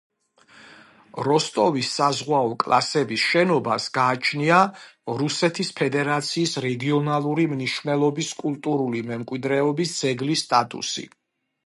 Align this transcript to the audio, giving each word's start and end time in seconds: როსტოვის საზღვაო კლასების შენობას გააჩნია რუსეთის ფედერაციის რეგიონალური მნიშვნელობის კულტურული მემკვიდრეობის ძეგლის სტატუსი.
როსტოვის 1.25 1.89
საზღვაო 1.97 2.55
კლასების 2.63 3.25
შენობას 3.33 3.85
გააჩნია 3.97 4.57
რუსეთის 5.19 5.71
ფედერაციის 5.83 6.57
რეგიონალური 6.67 7.47
მნიშვნელობის 7.55 8.33
კულტურული 8.45 9.03
მემკვიდრეობის 9.11 9.97
ძეგლის 10.01 10.47
სტატუსი. 10.47 11.07